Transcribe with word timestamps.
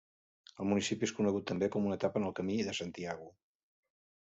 El 0.63 0.67
municipi 0.71 1.07
és 1.07 1.13
conegut 1.17 1.45
també 1.51 1.69
com 1.77 1.87
una 1.91 1.99
etapa 2.01 2.21
en 2.23 2.27
el 2.31 2.35
Camí 2.41 2.59
de 2.71 2.77
Santiago. 2.81 3.31